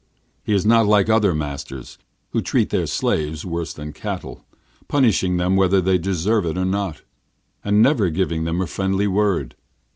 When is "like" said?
0.87-1.09